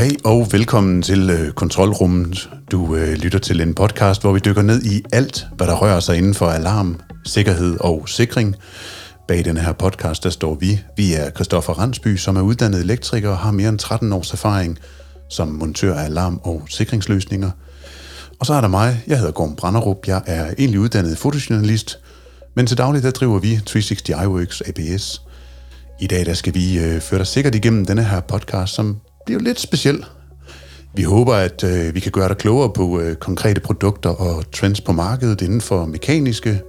[0.00, 2.50] Goddag og velkommen til øh, Kontrolrummet.
[2.70, 6.00] Du øh, lytter til en podcast, hvor vi dykker ned i alt, hvad der rører
[6.00, 8.56] sig inden for alarm, sikkerhed og sikring.
[9.28, 10.80] Bag denne her podcast, der står vi.
[10.96, 14.78] Vi er Christoffer Randsby, som er uddannet elektriker og har mere end 13 års erfaring
[15.30, 17.50] som montør af alarm- og sikringsløsninger.
[18.38, 19.02] Og så er der mig.
[19.06, 20.06] Jeg hedder Gorm Branderup.
[20.06, 21.98] Jeg er egentlig uddannet fotojournalist,
[22.56, 25.22] men til daglig der driver vi 360 iWorks APS.
[26.00, 29.34] I dag der skal vi øh, føre dig sikkert igennem denne her podcast, som det
[29.34, 30.04] er jo lidt speciel.
[30.94, 34.80] Vi håber, at øh, vi kan gøre dig klogere på øh, konkrete produkter og trends
[34.80, 36.60] på markedet inden for mekaniske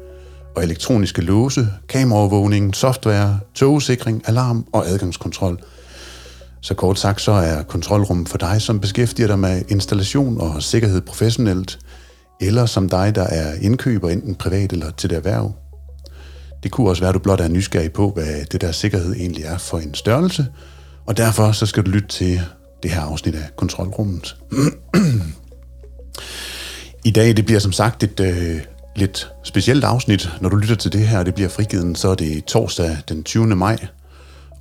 [0.55, 5.59] og elektroniske låse, kameraovervågning, software, togsikring, alarm og adgangskontrol.
[6.61, 11.01] Så kort sagt, så er kontrolrummet for dig, som beskæftiger dig med installation og sikkerhed
[11.01, 11.79] professionelt,
[12.41, 15.53] eller som dig, der er indkøber enten privat eller til det erhverv.
[16.63, 19.43] Det kunne også være, at du blot er nysgerrig på, hvad det der sikkerhed egentlig
[19.43, 20.45] er for en størrelse,
[21.11, 22.41] og derfor så skal du lytte til
[22.83, 24.37] det her afsnit af Kontrolrummet.
[27.05, 28.61] I dag det bliver som sagt et øh,
[28.95, 30.29] lidt specielt afsnit.
[30.41, 33.47] Når du lytter til det her, det bliver frigivet, så er det torsdag den 20.
[33.47, 33.87] maj.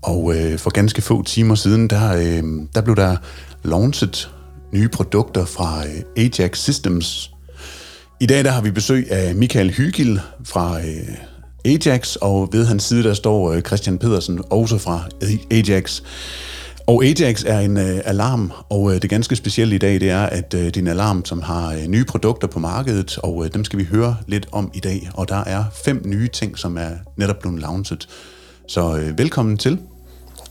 [0.03, 2.43] Og øh, for ganske få timer siden, der, øh,
[2.75, 3.17] der blev der
[3.63, 4.31] launchet
[4.73, 7.31] nye produkter fra øh, Ajax Systems.
[8.21, 11.17] I dag der har vi besøg af Michael Hygil fra øh,
[11.65, 15.05] Ajax, og ved hans side der står øh, Christian Pedersen, også fra
[15.51, 16.03] Ajax.
[16.87, 20.23] Og Ajax er en øh, alarm, og øh, det ganske specielle i dag, det er,
[20.23, 23.55] at øh, det er en alarm, som har øh, nye produkter på markedet, og øh,
[23.55, 25.11] dem skal vi høre lidt om i dag.
[25.15, 28.09] Og der er fem nye ting, som er netop blevet launchet.
[28.69, 29.79] Så øh, velkommen til.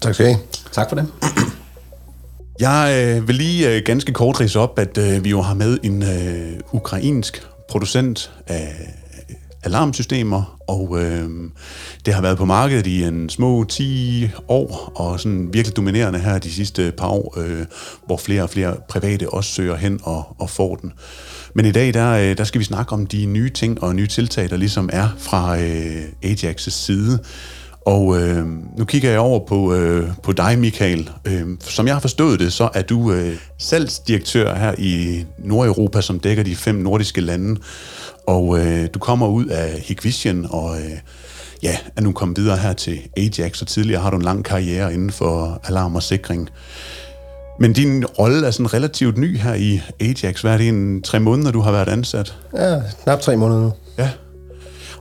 [0.01, 0.37] Tak skal have.
[0.71, 1.07] Tak for det.
[2.59, 5.77] Jeg øh, vil lige øh, ganske kort rise op, at øh, vi jo har med
[5.83, 8.73] en øh, ukrainsk producent af
[9.63, 11.29] alarmsystemer, og øh,
[12.05, 16.37] det har været på markedet i en små 10 år, og sådan virkelig dominerende her
[16.37, 17.65] de sidste par år, øh,
[18.05, 20.93] hvor flere og flere private også søger hen og, og får den.
[21.53, 24.07] Men i dag, der, øh, der skal vi snakke om de nye ting og nye
[24.07, 27.19] tiltag, der ligesom er fra øh, Ajax' side.
[27.89, 28.45] Og øh,
[28.77, 31.09] nu kigger jeg over på, øh, på dig, Michael.
[31.25, 36.19] Øh, som jeg har forstået det, så er du øh, salgsdirektør her i Nordeuropa, som
[36.19, 37.61] dækker de fem nordiske lande.
[38.27, 40.91] Og øh, du kommer ud af Hikvision og øh,
[41.63, 44.93] ja, er nu kommet videre her til Ajax, og tidligere har du en lang karriere
[44.93, 46.49] inden for alarm og sikring.
[47.59, 50.41] Men din rolle er sådan relativt ny her i Ajax.
[50.41, 52.35] Hvad er det, en tre måneder, du har været ansat?
[52.57, 53.73] Ja, knap tre måneder nu.
[53.97, 54.09] Ja.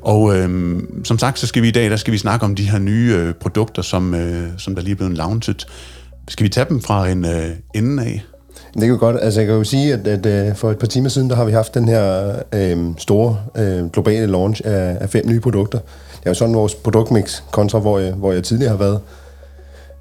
[0.02, 2.70] Og øh, som sagt, så skal vi i dag, der skal vi snakke om de
[2.70, 5.66] her nye øh, produkter, som, øh, som der lige er blevet launchet.
[6.28, 8.22] Skal vi tage dem fra en øh, ende af?
[8.74, 9.16] Det kan jo godt.
[9.22, 11.44] Altså, jeg kan jo sige, at, at, at for et par timer siden, der har
[11.44, 15.78] vi haft den her øh, store øh, globale launch af, af fem nye produkter.
[16.18, 19.00] Det er jo sådan vores produktmix kontra, hvor jeg, hvor jeg tidligere har været.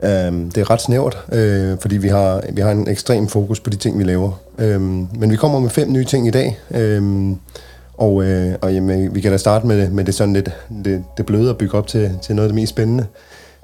[0.03, 3.69] Øh, det er ret snævert, øh, fordi vi har, vi har en ekstrem fokus på
[3.69, 4.41] de ting, vi laver.
[4.57, 6.59] Øh, men vi kommer med fem nye ting i dag.
[6.72, 7.31] Øh,
[7.97, 10.50] og, øh, og jamen, vi kan da starte med, med det sådan lidt
[10.85, 13.06] det, det bløde at bygge op til, til noget af det mest spændende.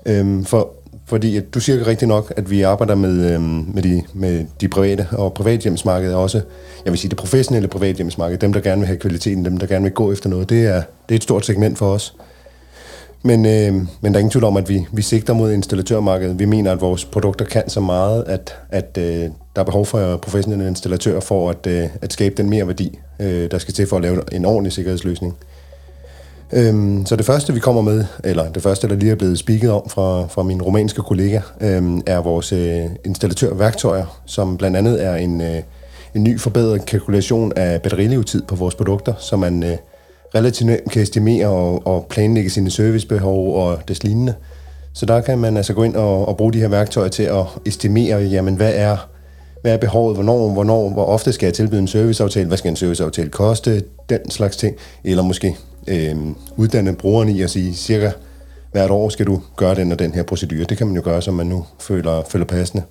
[0.06, 0.74] Øhm, for
[1.06, 4.68] fordi at du siger rigtig nok, at vi arbejder med, øhm, med, de, med de
[4.68, 6.42] private og privathjemsmarkedet også.
[6.86, 9.84] Jeg vil sige, det professionelle privathjemsmarked, dem der gerne vil have kvaliteten, dem der gerne
[9.84, 12.16] vil gå efter noget, det er, det er et stort segment for os.
[13.26, 16.40] Men, øh, men der er ingen tvivl om, at vi, vi sigter mod installatørmarkedet.
[16.40, 20.18] Vi mener, at vores produkter kan så meget, at, at øh, der er behov for
[20.18, 23.96] professionelle installatører for at, øh, at skabe den mere værdi, øh, der skal til for
[23.96, 25.36] at lave en ordentlig sikkerhedsløsning.
[26.54, 29.72] Øhm, så det første, vi kommer med, eller det første, der lige er blevet spiket
[29.72, 35.16] om fra, fra min romanske kollega, øhm, er vores øh, installatørværktøjer, som blandt andet er
[35.16, 35.60] en, øh,
[36.16, 39.78] en ny forbedret kalkulation af batterilevetid på vores produkter, så man øh,
[40.36, 44.34] relativt nemt kan estimere og, og planlægge sine servicebehov og des lignende.
[44.94, 47.46] Så der kan man altså gå ind og, og bruge de her værktøjer til at
[47.66, 48.98] estimere, jamen hvad er,
[49.62, 52.76] hvad er behovet, hvornår, hvornår, hvor ofte skal jeg tilbyde en serviceaftale, hvad skal en
[52.76, 55.58] serviceaftale koste, den slags ting, eller måske
[55.88, 56.16] øh,
[56.58, 58.12] uddanne brugeren i at sige, cirka
[58.72, 60.64] hvert år skal du gøre den og den her procedure.
[60.64, 62.84] Det kan man jo gøre, som man nu føler, føler passende.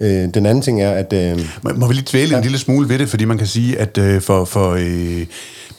[0.00, 1.12] Øh, den anden ting er, at...
[1.12, 1.40] Øh,
[1.76, 2.36] må vi lige tvæle ja.
[2.36, 5.26] en lille smule ved det, fordi man kan sige, at øh, for, for øh,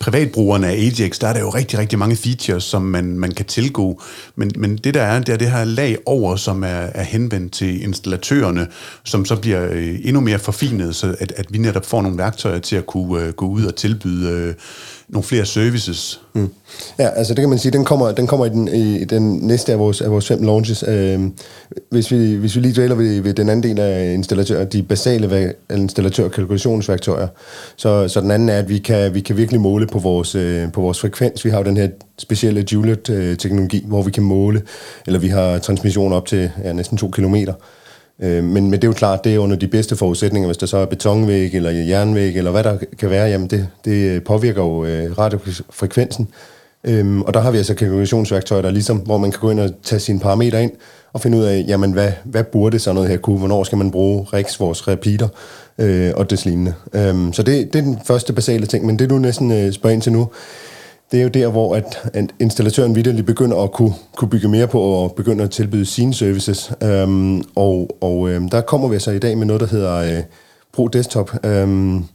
[0.01, 3.45] privatbrugerne af Ajax, der er der jo rigtig, rigtig mange features, som man, man kan
[3.45, 4.01] tilgå.
[4.35, 7.53] Men, men det der er, det er det her lag over, som er, er henvendt
[7.53, 8.67] til installatørerne,
[9.03, 12.59] som så bliver øh, endnu mere forfinet, så at, at vi netop får nogle værktøjer
[12.59, 14.53] til at kunne øh, gå ud og tilbyde øh,
[15.11, 16.21] nogle flere services.
[16.33, 16.49] Mm.
[16.99, 19.71] Ja, altså det kan man sige, den kommer, den kommer i, den, i den næste
[19.71, 20.83] af vores, af vores fem launches.
[20.87, 21.19] Øh,
[21.89, 25.53] hvis, vi, hvis vi lige dvæler ved, ved den anden del af installatør, de basale
[25.73, 27.27] installatør- og kalkulationsværktøjer,
[27.75, 30.71] så, så den anden er, at vi kan, vi kan virkelig måle på vores, øh,
[30.71, 31.45] på vores frekvens.
[31.45, 31.87] Vi har jo den her
[32.17, 34.61] specielle Juliet-teknologi, øh, hvor vi kan måle,
[35.07, 37.53] eller vi har transmission op til ja, næsten to kilometer,
[38.21, 40.65] Øh, men, men det er jo klart, det er under de bedste forudsætninger, hvis der
[40.65, 44.61] så er betonvæg eller jernvæg, eller hvad der kan være, jamen det, det øh, påvirker
[44.61, 46.27] jo øh, radiofrekvensen.
[46.83, 49.69] Øhm, og der har vi altså kalkulationsværktøjer, der ligesom, hvor man kan gå ind og
[49.83, 50.71] tage sine parametre ind,
[51.13, 53.91] og finde ud af, jamen hvad, hvad burde sådan noget her kunne, hvornår skal man
[53.91, 55.27] bruge RIX, vores repeater,
[55.77, 56.73] øh, og det lignende.
[56.93, 59.93] Øhm, så det, det er den første basale ting, men det du næsten øh, spørger
[59.93, 60.29] ind til nu,
[61.11, 64.67] det er jo der, hvor at, at installatøren vidderligt begynder at kunne, kunne bygge mere
[64.67, 66.71] på og begynder at tilbyde sine services.
[66.83, 70.23] Øhm, og og øhm, der kommer vi så i dag med noget, der hedder øh,
[70.73, 72.05] Pro Desktop, øhm,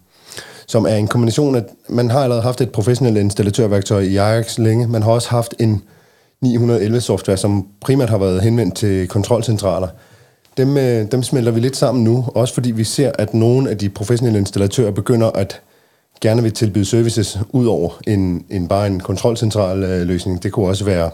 [0.67, 4.87] som er en kombination af, man har allerede haft et professionelt installatørværktøj i Ajax længe,
[4.87, 5.83] man har også haft en
[6.43, 9.89] 911 software, som primært har været henvendt til kontrolcentraler.
[10.57, 13.79] Dem, øh, dem smelter vi lidt sammen nu, også fordi vi ser, at nogle af
[13.79, 15.61] de professionelle installatører begynder at
[16.21, 20.43] gerne vil tilbyde services ud over en, en bare en kontrolcentral øh, løsning.
[20.43, 21.11] Det kunne også være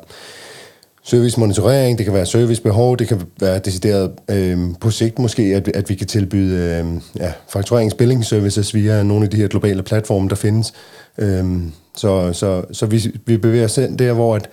[1.05, 5.89] servicemonitorering, det kan være servicebehov, det kan være decideret øh, på sigt måske, at, at
[5.89, 10.29] vi kan tilbyde øh, ja, fakturerings billing services via nogle af de her globale platforme,
[10.29, 10.73] der findes.
[11.19, 11.45] Øh,
[11.97, 14.49] så så, så vi, vi bevæger os der, hvor at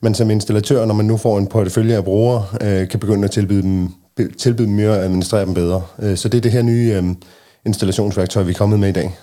[0.00, 3.30] man som installatør, når man nu får en portefølje af brugere, øh, kan begynde at
[3.30, 3.88] tilbyde dem,
[4.38, 5.82] tilbyde dem mere og administrere dem bedre.
[6.02, 7.04] Øh, så det er det her nye øh,
[7.66, 9.18] installationsværktøj, vi er kommet med i dag.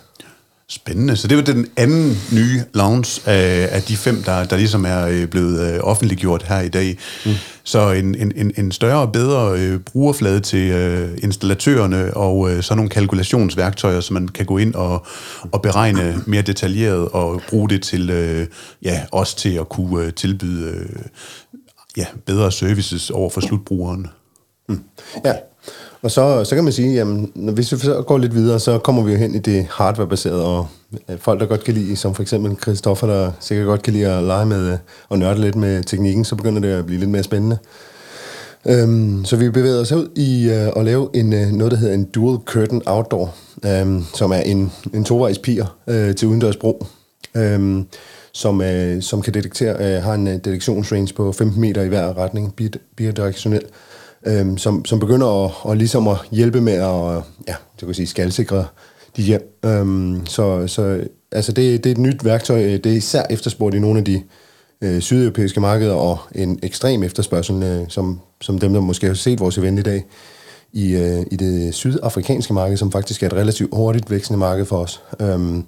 [0.72, 1.16] Spændende.
[1.16, 5.06] Så det var den anden nye launch af, af de fem, der, der ligesom er
[5.06, 6.98] øh, blevet øh, offentliggjort her i dag.
[7.26, 7.32] Mm.
[7.64, 12.74] Så en, en, en større og bedre øh, brugerflade til øh, installatørerne og øh, så
[12.74, 15.06] nogle kalkulationsværktøjer, så man kan gå ind og,
[15.52, 18.46] og beregne mere detaljeret og bruge det til øh,
[18.84, 21.02] ja, også til at kunne øh, tilbyde øh,
[21.96, 24.06] ja, bedre services over for slutbrugeren.
[24.68, 24.80] Mm.
[25.24, 25.32] Ja,
[26.02, 29.02] og så, så kan man sige, jamen, hvis vi så går lidt videre, så kommer
[29.02, 30.66] vi jo hen i det hardwarebaserede, og
[31.10, 34.06] øh, folk, der godt kan lide, som for eksempel Christoffer, der sikkert godt kan lide
[34.06, 37.10] at lege med øh, og nørde lidt med teknikken, så begynder det at blive lidt
[37.10, 37.58] mere spændende.
[38.64, 41.94] Um, så vi bevæger os ud i uh, at lave en, uh, noget, der hedder
[41.94, 43.34] en Dual Curtain Outdoor,
[43.82, 46.86] um, som er en, en tovejs pier uh, til udendørs brug,
[47.34, 47.86] um,
[48.32, 52.18] som, uh, som kan detektere, uh, har en uh, detektionsrange på 15 meter i hver
[52.18, 52.54] retning,
[52.96, 53.60] bidirektionel.
[53.60, 53.66] Bi-
[54.26, 58.06] øhm, som, som begynder at, og ligesom at hjælpe med at ja, det kan sige,
[58.06, 58.66] skalsikre
[59.16, 59.58] de hjem.
[59.64, 62.58] Øhm, så så altså det, det er et nyt værktøj.
[62.58, 64.22] Det er især efterspurgt i nogle af de
[64.80, 69.40] øh, sydeuropæiske markeder, og en ekstrem efterspørgsel, øh, som, som dem, der måske har set
[69.40, 70.04] vores event i dag,
[70.72, 74.76] i, øh, i det sydafrikanske marked, som faktisk er et relativt hurtigt vækstende marked for
[74.76, 75.02] os.
[75.20, 75.64] Øhm,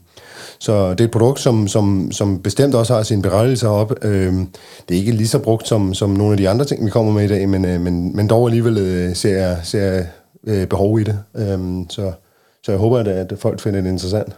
[0.58, 4.04] så det er et produkt, som, som, som bestemt også har sin berettigelser op.
[4.04, 4.48] Øhm,
[4.88, 7.12] det er ikke lige så brugt som, som nogle af de andre ting, vi kommer
[7.12, 10.04] med i dag, men, øh, men, men dog alligevel øh, ser jeg, ser
[10.46, 11.18] øh, behov i det.
[11.36, 12.12] Øhm, så,
[12.62, 14.32] så jeg håber, at, at folk finder det interessant.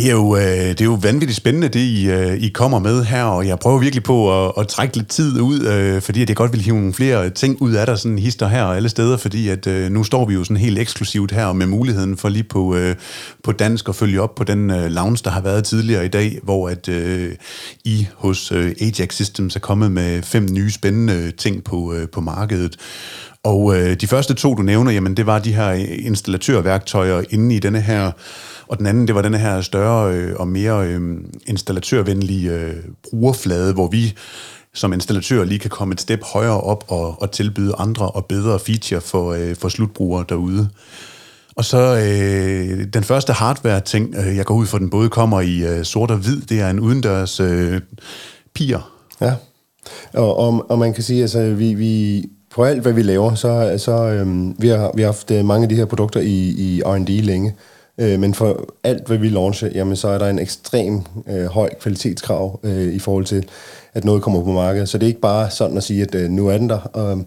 [0.00, 3.04] Det er, jo, øh, det er jo vanvittigt spændende, det I, øh, I kommer med
[3.04, 6.28] her, og jeg prøver virkelig på at, at trække lidt tid ud, øh, fordi at
[6.28, 8.88] jeg godt vil hive nogle flere ting ud af der, sådan hister her og alle
[8.88, 12.28] steder, fordi at øh, nu står vi jo sådan helt eksklusivt her med muligheden for
[12.28, 12.96] lige på, øh,
[13.44, 16.38] på dansk at følge op på den øh, lounge, der har været tidligere i dag,
[16.42, 16.88] hvor at
[17.84, 22.76] I hos Ajax Systems er kommet med fem nye spændende ting på, på markedet.
[23.44, 27.80] Og de første to, du nævner, jamen det var de her installatørværktøjer inde i denne
[27.80, 28.10] her
[28.70, 31.00] og den anden, det var den her større øh, og mere øh,
[31.46, 32.76] installatørvenlige øh,
[33.10, 34.14] brugerflade, hvor vi
[34.74, 38.58] som installatør lige kan komme et step højere op og, og tilbyde andre og bedre
[38.58, 40.68] feature for, øh, for slutbrugere derude.
[41.56, 45.58] Og så øh, den første hardware-ting, øh, jeg går ud for, den både kommer i
[45.58, 47.80] øh, sort og hvid, det er en udendørs øh,
[48.54, 48.92] pier.
[49.20, 49.34] Ja,
[50.12, 52.24] og, og, og man kan sige, altså vi, vi
[52.54, 54.26] på alt, hvad vi laver, så, så øh,
[54.62, 57.54] vi, har, vi har haft øh, mange af de her produkter i, i R&D længe,
[58.00, 61.70] Øh, men for alt, hvad vi launcher, jamen, så er der en ekstrem øh, høj
[61.80, 63.44] kvalitetskrav øh, i forhold til,
[63.94, 64.88] at noget kommer på markedet.
[64.88, 66.78] Så det er ikke bare sådan at sige, at øh, nu er den der.
[66.78, 67.26] Og, øhm,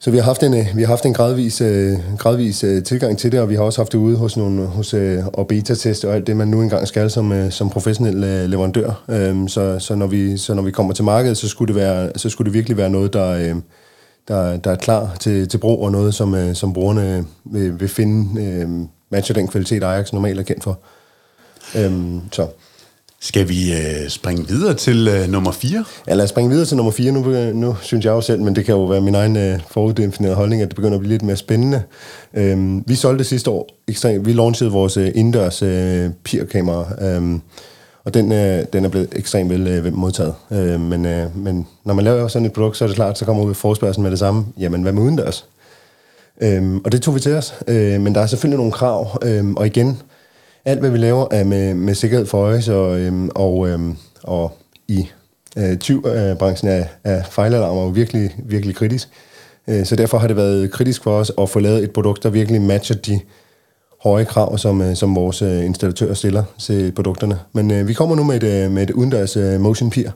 [0.00, 3.18] så vi har haft en, øh, vi har haft en gradvis, øh, gradvis øh, tilgang
[3.18, 6.04] til det, og vi har også haft det ude hos nogle hos, øh, og beta-test
[6.04, 9.04] og alt det, man nu engang skal som, øh, som professionel øh, leverandør.
[9.30, 12.10] Um, så, så, når vi, så når vi kommer til markedet, så skulle det, være,
[12.16, 13.54] så skulle det virkelig være noget, der, øh,
[14.28, 17.80] der, der er klar til, til brug, og noget, som, øh, som brugerne øh, vil,
[17.80, 18.68] vil finde øh,
[19.10, 20.78] matcher den kvalitet, Ajax normalt er kendt for.
[21.76, 22.46] Øhm, så.
[23.20, 25.84] Skal vi øh, springe videre til øh, nummer 4?
[26.08, 27.12] Ja, lad os springe videre til nummer 4.
[27.12, 29.60] Nu, øh, nu synes jeg jo selv, men det kan jo være min egen øh,
[29.70, 31.82] foruddefinerede holdning, at det begynder at blive lidt mere spændende.
[32.34, 34.26] Øhm, vi solgte sidste år ekstremt.
[34.26, 37.38] Vi launchede vores øh, indendørs øh, PIR-kamera, øh,
[38.04, 40.34] og den, øh, den er blevet ekstremt vel øh, modtaget.
[40.50, 43.24] Øh, men, øh, men når man laver sådan et produkt, så er det klart, så
[43.24, 44.46] kommer ud forspørgselen med det samme.
[44.58, 45.46] Jamen, hvad med udendørs?
[46.40, 47.54] Øhm, og det tog vi til os.
[47.68, 50.02] Øh, men der er selvfølgelig nogle krav, øhm, og igen,
[50.64, 54.58] alt hvad vi laver er med, med sikkerhed for øje, så, øhm, og, øhm, og
[54.88, 55.08] i
[55.56, 59.08] øh, tyvbranchen er, er fejlalarmer jo virkelig, virkelig kritisk.
[59.68, 62.30] Øh, så derfor har det været kritisk for os at få lavet et produkt, der
[62.30, 63.20] virkelig matcher de
[64.02, 67.38] høje krav, som, øh, som vores øh, installatører stiller til produkterne.
[67.52, 70.12] Men øh, vi kommer nu med et, øh, med et udendørs øh, motion pier,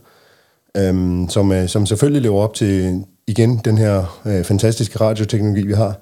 [0.76, 5.72] øhm, som, øh, som selvfølgelig lever op til igen den her øh, fantastiske radioteknologi, vi
[5.72, 5.98] har.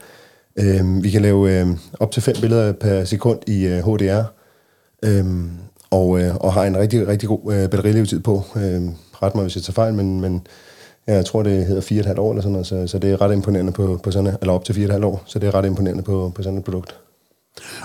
[0.56, 1.66] Øhm, vi kan lave øh,
[2.00, 4.22] op til fem billeder per sekund i øh, HDR,
[5.04, 5.50] øhm,
[5.90, 8.42] og, øh, og har en rigtig, rigtig god øh, batterilevetid på.
[8.56, 8.90] Øhm,
[9.22, 10.46] ret mig, hvis jeg tager fejl, men, men
[11.06, 13.72] jeg tror, det hedder 4,5 år eller sådan noget, så, så det er ret imponerende
[13.72, 16.42] på, på sådan eller op til 4,5 år, så det er ret imponerende på, på
[16.42, 16.96] sådan et produkt.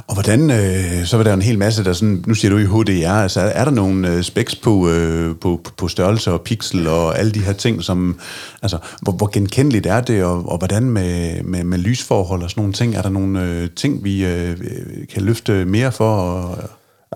[0.08, 2.66] Og hvordan, øh, så var der en hel masse, der sådan, nu siger du i
[2.66, 7.20] HDR, altså er der nogle øh, specs på, øh, på, på størrelse og pixel og
[7.20, 8.20] alle de her ting, som,
[8.62, 12.62] altså, hvor, hvor genkendeligt er det, og, og hvordan med, med, med lysforhold og sådan
[12.62, 16.16] nogle ting, er der nogle øh, ting, vi øh, øh kan løfte mere for?
[16.16, 16.58] Og,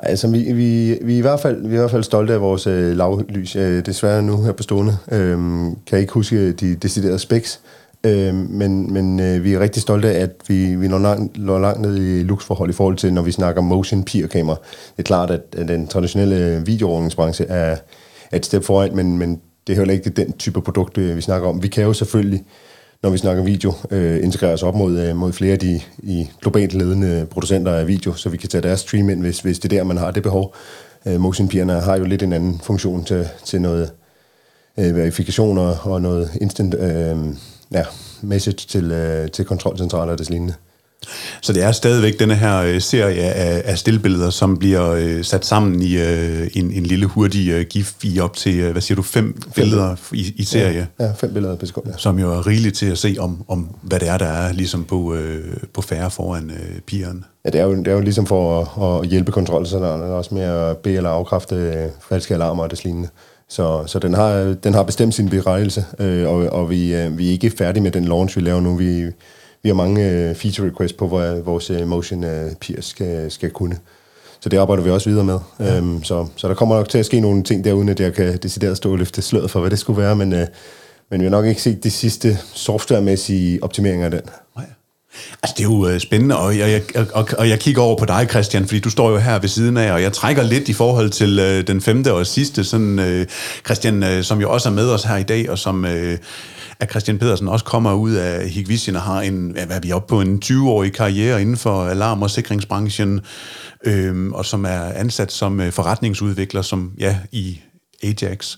[0.04, 2.42] Altså, vi, vi, vi, er i hvert fald, vi er i hvert fald stolte af
[2.42, 3.56] vores øh, lavlys.
[3.56, 5.38] Øh, desværre nu her på stående øh,
[5.68, 7.60] kan jeg ikke huske de deciderede specs,
[8.04, 11.60] øh, men, men øh, vi er rigtig stolte af, at vi, vi når, langt, når
[11.60, 14.56] langt ned i luksforhold i forhold til, når vi snakker motion peer kamera.
[14.98, 17.78] Det er klart, at, at den traditionelle videoordningsbranche er,
[18.32, 21.22] er et step foran, men, men det er heller ikke den type produkt, øh, vi
[21.22, 21.64] snakker om.
[21.64, 22.46] Vi kan jo selvfølgelig
[23.04, 26.30] når vi snakker video, øh, integrere os op mod, øh, mod flere af de i
[26.42, 29.74] globalt ledende producenter af video, så vi kan tage deres stream ind, hvis, hvis det
[29.74, 30.56] er der, man har det behov.
[31.06, 33.92] Øh, Motion har jo lidt en anden funktion til, til noget
[34.80, 37.18] øh, verifikation og, og noget instant øh,
[37.72, 37.84] ja,
[38.22, 40.54] message til, øh, til kontrolcentraler og det lignende.
[41.42, 45.46] Så det er stadigvæk denne her øh, serie af, af stillbilleder, som bliver øh, sat
[45.46, 48.96] sammen i øh, en, en lille hurtig øh, gif i op til, øh, hvad siger
[48.96, 50.88] du, fem, fem billeder i, i serie.
[51.00, 51.88] Ja, ja, fem billeder på sekund.
[51.88, 51.94] Ja.
[51.98, 54.84] Som jo er rigeligt til at se om, om hvad det er, der er ligesom
[54.84, 57.24] på, øh, på færre foran øh, pigerne.
[57.46, 60.44] Ja, det er, jo, det er jo ligesom for at, at hjælpe kontrolcenterne også med
[60.44, 63.10] at bede eller afkræfte øh, falske alarmer og det lignende.
[63.50, 67.28] Så, så den, har, den har bestemt sin berettelse, øh, og, og vi, øh, vi
[67.28, 68.76] er ikke færdige med den launch, vi laver nu.
[68.76, 69.06] Vi,
[69.64, 73.50] vi har mange øh, feature requests på, hvor vores øh, motion øh, peers skal, skal
[73.50, 73.78] kunne.
[74.40, 75.40] Så det arbejder vi også videre med.
[75.60, 75.78] Ja.
[75.78, 78.14] Øhm, så, så der kommer nok til at ske nogle ting der, uden at jeg
[78.14, 80.48] kan decideret stå og løfte sløret for, hvad det skulle være, men, øh,
[81.12, 84.22] men vi har nok ikke set de sidste softwaremæssige optimeringer af den.
[84.56, 84.66] Nej.
[85.44, 86.82] Altså, det er jo øh, spændende, og jeg,
[87.14, 89.78] og, og jeg kigger over på dig, Christian, fordi du står jo her ved siden
[89.78, 93.26] af, og jeg trækker lidt i forhold til øh, den femte og sidste, sådan, øh,
[93.66, 95.86] Christian, øh, som jo også er med os her i dag, og som...
[95.86, 96.18] Øh,
[96.80, 100.08] at Christian Pedersen også kommer ud af Higvision og har en, hvad er vi oppe
[100.10, 103.22] på, en 20-årig karriere inden for alarm- og sikringsbranchen,
[103.86, 107.62] øhm, og som er ansat som øh, forretningsudvikler, som ja, i
[108.04, 108.58] Ajax.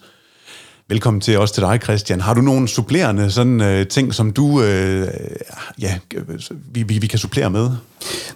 [0.87, 2.21] Velkommen til også til dig, Christian.
[2.21, 5.07] Har du nogle supplerende sådan, øh, ting, som du, øh,
[5.81, 5.97] ja,
[6.73, 7.69] vi, vi, vi kan supplere med?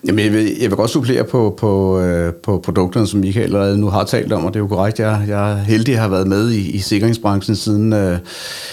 [0.08, 3.78] Jamen, jeg vil, jeg vil godt supplere på, på, øh, på produkterne, som Michael allerede
[3.78, 5.00] nu har talt om, og det er jo korrekt.
[5.00, 8.00] Jeg, jeg er heldig at have været med i, i sikringsbranchen siden øh,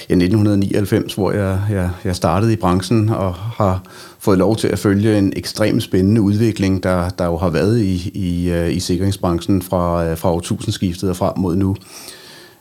[0.08, 3.82] ja, 1999, hvor jeg, jeg, jeg startede i branchen og har
[4.18, 8.10] fået lov til at følge en ekstremt spændende udvikling, der, der jo har været i,
[8.14, 11.76] i, øh, i sikringsbranchen fra, øh, fra årtusindskiftet og frem mod nu.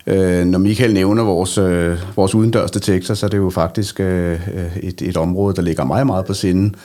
[0.08, 4.32] Øh, når Michael nævner vores, øh, vores udendørs detektor, så er det jo faktisk øh,
[4.32, 6.76] øh et, et område, der ligger meget, meget på sinden.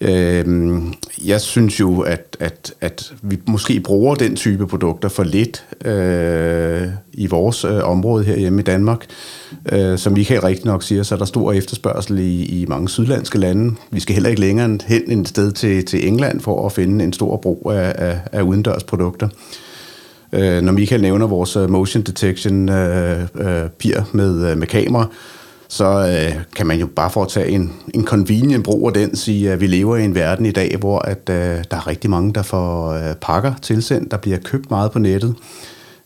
[0.00, 0.82] Øh,
[1.24, 6.88] jeg synes jo, at, at, at vi måske bruger den type produkter for lidt øh,
[7.12, 9.06] i vores øh, område her hjemme i Danmark.
[9.72, 13.38] Øh, som Michael rigtig nok siger, så er der stor efterspørgsel i, i mange sydlandske
[13.38, 13.74] lande.
[13.90, 17.12] Vi skal heller ikke længere hen et sted til, til England for at finde en
[17.12, 19.28] stor brug af, af, af udendørs produkter.
[20.32, 25.06] Øh, når Michael nævner vores øh, motion detection øh, øh, peer med, øh, med kamera,
[25.68, 29.60] så øh, kan man jo bare foretage en, en convenient brug af den sige, at
[29.60, 32.42] vi lever i en verden i dag, hvor at, øh, der er rigtig mange, der
[32.42, 35.34] får øh, pakker tilsendt, der bliver købt meget på nettet.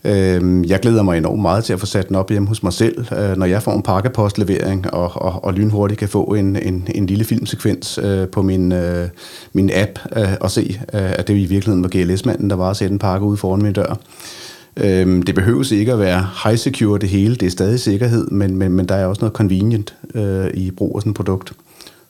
[0.04, 2.72] Øh, jeg glæder mig enormt meget til at få sat den op hjemme hos mig
[2.72, 6.88] selv, øh, når jeg får en pakkepostlevering og, og, og lynhurtigt kan få en, en,
[6.94, 9.08] en lille filmsekvens øh, på min, øh,
[9.52, 12.76] min app øh, og se, øh, at det i virkeligheden var GLS-manden, der var at
[12.76, 13.98] sætte en pakke ud foran min dør.
[14.76, 18.56] Øh, det behøves ikke at være high secure det hele, det er stadig sikkerhed, men,
[18.56, 21.52] men, men der er også noget convenient øh, i brug af sådan et produkt.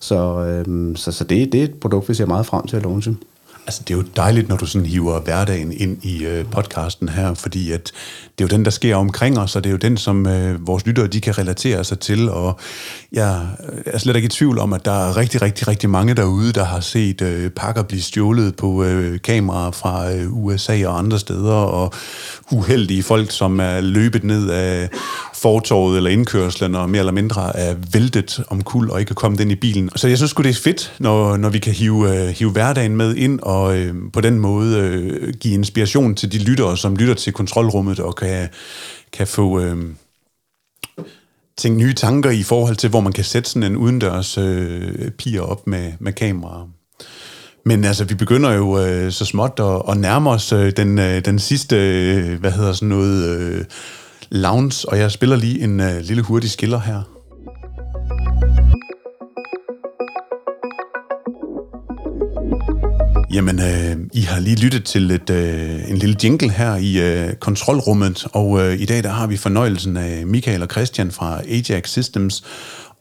[0.01, 2.83] Så, øhm, så, så det, det er et produkt, vi ser meget frem til at
[2.83, 3.17] launche.
[3.71, 7.35] Altså, det er jo dejligt, når du sådan hiver hverdagen ind i øh, podcasten her,
[7.35, 7.93] fordi at
[8.39, 10.67] det er jo den, der sker omkring os, og det er jo den, som øh,
[10.67, 12.59] vores lyttere, de kan relatere sig til, og
[13.13, 16.15] jeg øh, er slet ikke i tvivl om, at der er rigtig, rigtig, rigtig mange
[16.15, 20.99] derude, der har set øh, pakker blive stjålet på øh, kameraer fra øh, USA og
[20.99, 21.93] andre steder, og
[22.51, 24.89] uheldige folk, som er løbet ned af
[25.35, 29.41] fortorvet eller indkørslen, og mere eller mindre er væltet om kul og ikke er kommet
[29.41, 29.91] ind i bilen.
[29.97, 33.15] Så jeg synes det er fedt, når, når vi kan hive, øh, hive hverdagen med
[33.15, 37.33] ind, og øh, på den måde øh, give inspiration til de lyttere, som lytter til
[37.33, 38.49] kontrolrummet, og kan,
[39.13, 39.61] kan få...
[39.61, 39.77] Øh,
[41.59, 45.41] tænke nye tanker i forhold til, hvor man kan sætte sådan en udendørs øh, piger
[45.41, 46.69] op med, med kameraer.
[47.65, 51.25] Men altså, vi begynder jo øh, så småt at, at nærme os øh, den, øh,
[51.25, 53.65] den sidste, øh, hvad hedder sådan noget, øh,
[54.31, 57.20] lounge, og jeg spiller lige en øh, lille hurtig skiller her.
[63.33, 67.35] Jamen, øh, I har lige lyttet til et, øh, en lille jingle her i øh,
[67.35, 71.91] kontrolrummet, og øh, i dag der har vi fornøjelsen af Michael og Christian fra Ajax
[71.91, 72.45] Systems.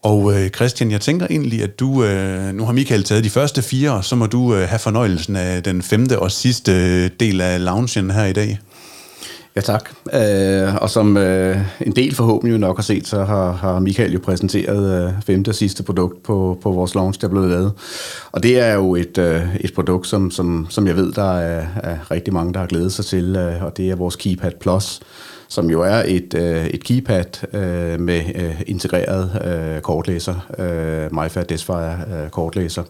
[0.02, 3.62] Og øh, Christian, jeg tænker egentlig, at du, øh, nu har Michael taget de første
[3.62, 7.40] fire, og så må du øh, have fornøjelsen af den femte og sidste øh, del
[7.40, 8.58] af loungen her i dag.
[9.56, 9.90] Ja, tak.
[10.12, 14.20] Øh, og som øh, en del forhåbentlig nok har set, så har, har Michael jo
[14.22, 17.72] præsenteret øh, femte og sidste produkt på, på vores launch, der er blevet lavet.
[18.32, 21.66] Og det er jo et, øh, et produkt, som, som, som jeg ved, der er,
[21.82, 25.00] er rigtig mange, der har glædet sig til, øh, og det er vores Keypad Plus,
[25.48, 31.44] som jo er et, øh, et keypad øh, med øh, integreret øh, kortlæser, øh, MyFair
[31.44, 32.82] Desfire øh, kortlæser,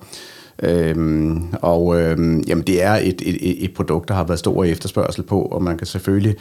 [0.62, 5.23] Øhm, og øhm, jamen det er et, et, et produkt, der har været stor efterspørgsel
[5.23, 6.37] på, og man kan selvfølgelig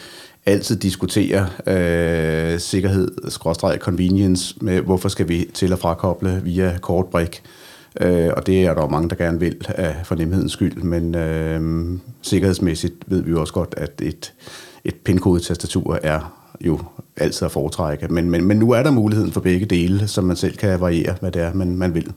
[0.45, 7.41] altid diskutere øh, sikkerhed, skråstreg, convenience, med hvorfor skal vi til og frakoble via kortbrik.
[8.01, 11.99] Øh, og det er der jo mange, der gerne vil af fornemhedens skyld, men øh,
[12.21, 14.33] sikkerhedsmæssigt ved vi jo også godt, at et,
[14.83, 16.79] et pindkode-tastatur er jo
[17.17, 18.07] altid at foretrække.
[18.07, 21.15] Men, men, men nu er der muligheden for begge dele, så man selv kan variere,
[21.19, 22.11] hvad det er, man, man vil.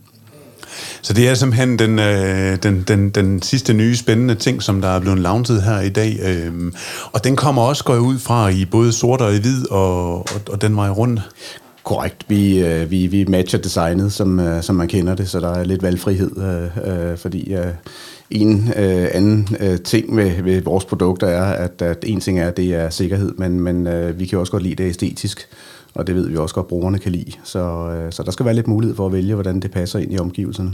[1.03, 4.89] Så det er simpelthen den, øh, den, den, den sidste nye spændende ting, som der
[4.89, 6.19] er blevet launchet her i dag.
[6.23, 6.73] Øh,
[7.13, 10.41] og den kommer også, går ud fra, i både sort og i hvid og, og,
[10.49, 11.21] og den vej rundt.
[11.85, 12.25] Korrekt.
[12.29, 15.65] Vi, øh, vi, vi matcher designet, som, øh, som man kender det, så der er
[15.65, 17.67] lidt valgfrihed, øh, øh, fordi øh,
[18.31, 22.49] en øh, anden øh, ting med, ved vores produkter er, at, at en ting er,
[22.49, 25.49] at det er sikkerhed, men, men øh, vi kan også godt lide det æstetisk
[25.95, 27.33] og det ved vi også godt, at brugerne kan lide.
[27.45, 27.59] Så,
[27.91, 30.19] øh, så der skal være lidt mulighed for at vælge, hvordan det passer ind i
[30.19, 30.73] omgivelserne.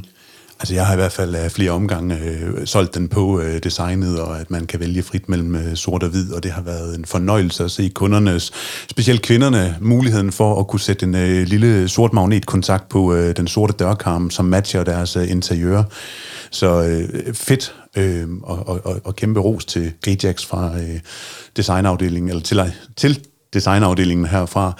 [0.61, 4.21] Altså jeg har i hvert fald øh, flere omgange øh, solgt den på øh, designet,
[4.21, 6.99] og at man kan vælge frit mellem øh, sort og hvid, og det har været
[6.99, 8.53] en fornøjelse at se kundernes,
[8.91, 13.47] specielt kvinderne, muligheden for at kunne sætte en øh, lille sort magnetkontakt på øh, den
[13.47, 15.83] sorte dørkarm, som matcher deres øh, interiør.
[16.51, 21.01] Så øh, fedt, øh, og, og, og, og kæmpe ros til Ajax fra øh,
[21.57, 23.21] designafdelingen, eller til, til
[23.55, 24.73] designafdelingen herfra.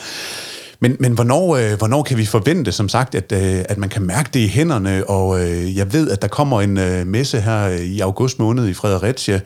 [0.81, 4.03] Men, men hvornår, øh, hvornår kan vi forvente, som sagt, at, øh, at man kan
[4.03, 5.11] mærke det i hænderne?
[5.11, 8.69] Og øh, jeg ved, at der kommer en øh, messe her øh, i august måned
[8.69, 9.41] i Fredericia.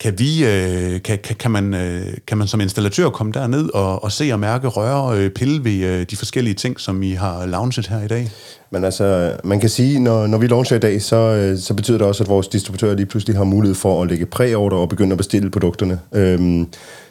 [0.00, 4.04] Kan, vi, øh, kan, kan, kan, man, øh, kan man som installatør komme derned og,
[4.04, 7.46] og se og mærke, røre, øh, pille ved øh, de forskellige ting, som I har
[7.46, 8.30] launchet her i dag?
[8.70, 11.98] Men altså, man kan sige, når, når vi launcher i dag, så, øh, så betyder
[11.98, 15.12] det også, at vores distributører lige pludselig har mulighed for at lægge præorder og begynde
[15.12, 16.00] at bestille produkterne.
[16.12, 16.64] Øhm,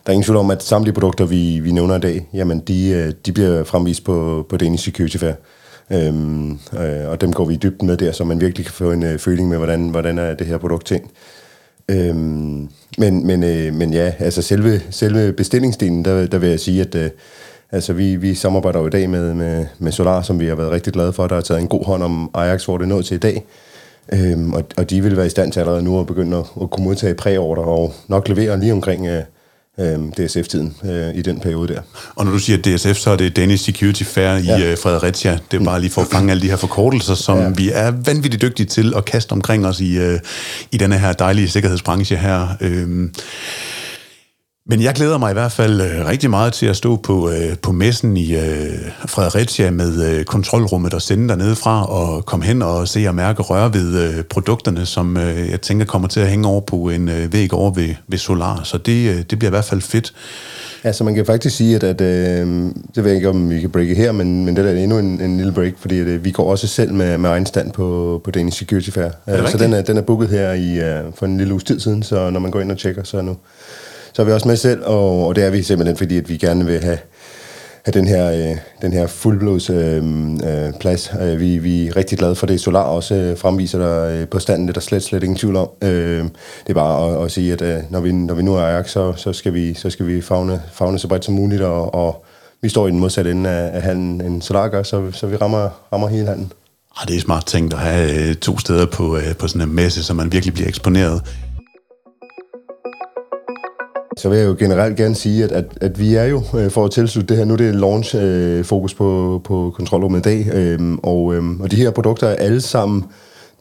[0.06, 2.90] der er ingen tvivl om, at samtlige produkter, vi, vi nævner i dag, jamen de,
[2.90, 5.34] øh, de bliver fremvist på, på Danish Security Fair.
[5.92, 8.92] Øhm, øh, og dem går vi i dybden med der, så man virkelig kan få
[8.92, 11.12] en øh, føling med, hvordan, hvordan er det her produkt tænkt.
[11.90, 16.82] Øhm, men, men, øh, men ja, altså selve, selve bestillingsdelen, der, der vil jeg sige,
[16.82, 17.10] at øh,
[17.72, 20.72] altså vi, vi samarbejder jo i dag med, med, med Solar, som vi har været
[20.72, 23.06] rigtig glade for, der har taget en god hånd om Ajax, hvor det er nået
[23.06, 23.46] til i dag.
[24.14, 26.70] Øhm, og, og de vil være i stand til allerede nu at begynde at, at
[26.70, 29.24] kunne modtage præorder og nok levere lige omkring øh,
[29.80, 31.82] øh, DSF-tiden øh, i den periode der.
[32.16, 34.58] Og når du siger DSF, så er det Danish Security Fair ja.
[34.58, 35.40] i øh, Fredericia.
[35.52, 37.50] Det er bare lige for at fange alle de her forkortelser, som ja.
[37.50, 40.20] vi er vanvittigt dygtige til at kaste omkring os i, øh,
[40.72, 42.48] i denne her dejlige sikkerhedsbranche her.
[42.62, 43.10] Øh,
[44.68, 47.58] men jeg glæder mig i hvert fald øh, rigtig meget til at stå på, øh,
[47.62, 52.62] på messen i øh, Fredericia med øh, kontrolrummet og sende dernede fra og komme hen
[52.62, 56.28] og se og mærke røre ved øh, produkterne, som øh, jeg tænker kommer til at
[56.28, 58.62] hænge over på en øh, væg over ved, ved Solar.
[58.64, 60.14] Så det, øh, det bliver i hvert fald fedt.
[60.84, 62.48] Altså man kan faktisk sige, at, at øh,
[62.96, 65.22] det ved jeg ikke, om vi kan breake her, men, men det er endnu en,
[65.22, 68.22] en lille break, fordi at, øh, vi går også selv med, med egen stand på,
[68.24, 69.10] på Danish Security Fair.
[69.28, 71.80] Uh, så den er, den er booket her i, uh, for en lille uges tid
[71.80, 73.38] siden, så når man går ind og tjekker, så nu
[74.16, 76.38] så er vi også med selv, og, og det er vi simpelthen, fordi at vi
[76.38, 76.98] gerne vil have,
[77.86, 81.12] have den her, øh, den her fuldblods øh, øh, plads.
[81.22, 82.62] Øh, vi, vi er rigtig glade for det.
[82.62, 85.56] Solar også øh, fremviser der øh, på standen, det er der slet, slet ingen tvivl
[85.56, 85.70] om.
[85.82, 88.62] Øh, det er bare at, at sige, at øh, når, vi, når vi nu er
[88.62, 91.96] Ajax, så, så skal vi, så skal vi fagne, fagne så bredt som muligt, og,
[91.96, 92.26] og
[92.62, 95.36] vi står i den modsatte ende af, af handen, en Solar gør, så, så vi
[95.36, 96.52] rammer, rammer hele handen.
[96.98, 99.76] Ah, det er smart tænkt at have øh, to steder på, øh, på sådan en
[99.76, 101.22] messe, så man virkelig bliver eksponeret.
[104.18, 106.86] Så vil jeg jo generelt gerne sige, at, at, at vi er jo, øh, for
[106.86, 110.98] at tilslutte det her, nu er det launch-fokus øh, på, på kontrolrummet i dag, øh,
[111.04, 113.04] og, øh, og de her produkter er alle sammen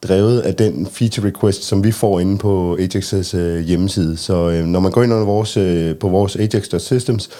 [0.02, 4.16] drevet af den feature request, som vi får inde på Ajax's øh, hjemmeside.
[4.16, 7.30] Så øh, når man går ind under vores, øh, på vores Ajax.systems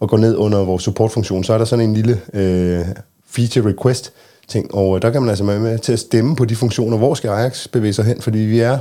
[0.00, 2.84] og går ned under vores supportfunktion, så er der sådan en lille øh,
[3.26, 4.12] feature request
[4.48, 6.96] ting, og øh, der kan man altså være med til at stemme på de funktioner,
[6.96, 8.78] hvor skal Ajax bevæge sig hen, fordi vi er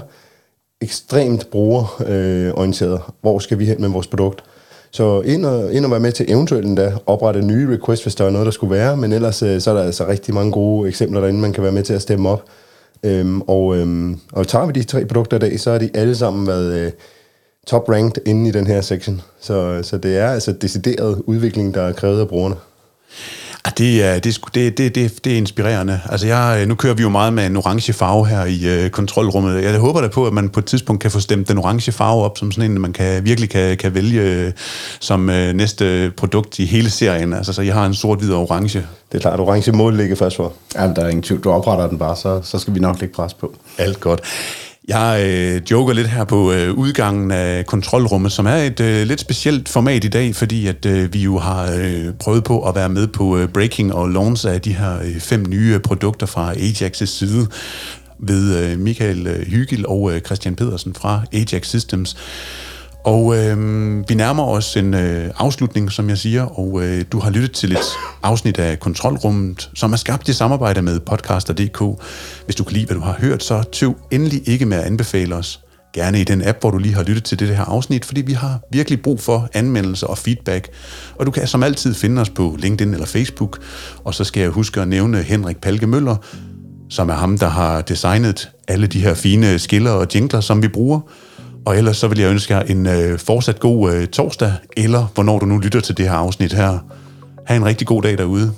[0.84, 3.02] ekstremt brugerorienteret.
[3.22, 4.44] Hvor skal vi hen med vores produkt?
[4.92, 8.26] Så ind og, ind og være med til eventuelt endda oprette nye requests, hvis der
[8.26, 10.90] er noget, der skulle være, men ellers øh, så er der altså rigtig mange gode
[10.90, 12.44] eksempler derinde, man kan være med til at stemme op.
[13.04, 16.16] Øhm, og, øhm, og tager vi de tre produkter i dag, så har de alle
[16.16, 16.92] sammen været øh,
[17.68, 19.22] top-ranked inde i den her section.
[19.40, 22.56] Så, så det er altså decideret udvikling, der er krævet af brugerne.
[23.66, 26.00] Ja, det er, det, er, det, det, det, det er inspirerende.
[26.10, 28.90] Altså jeg, øh, nu kører vi jo meget med en orange farve her i uh,
[28.90, 29.64] kontrolrummet.
[29.64, 32.24] Jeg håber da på, at man på et tidspunkt kan få stemt den orange farve
[32.24, 34.52] op som sådan en, man kan, virkelig kan, kan vælge uh,
[35.00, 37.34] som uh, næste produkt i hele serien.
[37.34, 38.86] Altså så jeg har en sort, hvid og orange.
[39.12, 40.54] Det er klart, at orange mål ligger først for.
[40.76, 41.42] Ja, der er ingen tvivl.
[41.42, 43.56] Du opretter den bare, så, så skal vi nok lægge pres på.
[43.78, 44.22] Alt godt.
[44.88, 49.20] Jeg øh, joker lidt her på øh, udgangen af kontrolrummet, som er et øh, lidt
[49.20, 52.90] specielt format i dag, fordi at øh, vi jo har øh, prøvet på at være
[52.90, 57.06] med på øh, breaking og launch af de her øh, fem nye produkter fra Ajax'
[57.06, 57.48] side
[58.20, 62.18] ved øh, Michael øh, og øh, Christian Pedersen fra Ajax Systems.
[63.04, 63.58] Og øh,
[64.10, 67.72] vi nærmer os en øh, afslutning, som jeg siger, og øh, du har lyttet til
[67.72, 67.86] et
[68.24, 72.04] afsnit af Kontrolrummet, som er skabt i samarbejde med podcaster.dk.
[72.46, 75.36] Hvis du kan lide, hvad du har hørt, så tøv endelig ikke med at anbefale
[75.36, 75.60] os.
[75.94, 78.34] Gerne i den app, hvor du lige har lyttet til det her afsnit, fordi vi
[78.34, 80.70] har virkelig brug for anmeldelser og feedback.
[81.16, 83.60] Og du kan som altid finde os på LinkedIn eller Facebook.
[84.04, 86.16] Og så skal jeg huske at nævne Henrik Palke Møller,
[86.90, 90.68] som er ham, der har designet alle de her fine skiller og jingler, som vi
[90.68, 91.00] bruger.
[91.66, 95.40] Og ellers så vil jeg ønske jer en øh, fortsat god øh, torsdag, eller hvornår
[95.40, 96.80] du nu lytter til det her afsnit her.
[97.46, 98.54] Ha' en rigtig god dag derude.